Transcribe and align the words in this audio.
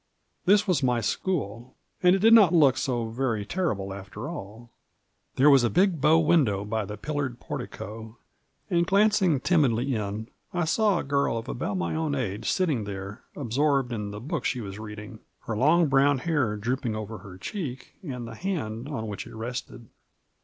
This 0.45 0.67
was 0.67 0.81
my 0.81 0.99
school, 0.99 1.75
and 2.01 2.15
it 2.15 2.23
did 2.23 2.33
not 2.33 2.55
look 2.55 2.75
so 2.75 3.09
very 3.09 3.45
ter 3.45 3.65
rible 3.67 3.95
after 3.95 4.27
all. 4.27 4.71
There 5.35 5.47
was 5.47 5.63
a 5.63 5.69
big 5.69 6.01
bow 6.01 6.17
window 6.17 6.65
by 6.65 6.85
the 6.85 6.97
pillared 6.97 7.39
portico, 7.39 8.17
and, 8.67 8.87
glancing 8.87 9.39
timidly 9.39 9.93
in, 9.93 10.27
I 10.55 10.65
saw 10.65 10.97
a 10.97 11.03
girl 11.03 11.37
of 11.37 11.47
about 11.47 11.77
my 11.77 11.93
own 11.93 12.15
age 12.15 12.49
sitting 12.49 12.85
there, 12.85 13.21
absorbed 13.35 13.93
in 13.93 14.09
the 14.09 14.19
book 14.19 14.43
she 14.43 14.59
was 14.59 14.79
reading, 14.79 15.19
her 15.41 15.55
long 15.55 15.85
brown 15.85 16.17
hair 16.17 16.57
drooping 16.57 16.95
over 16.95 17.19
her 17.19 17.37
cheek 17.37 17.93
and 18.01 18.27
the 18.27 18.33
hand 18.33 18.89
on 18.89 19.05
which 19.07 19.27
it 19.27 19.35
rested. 19.35 19.87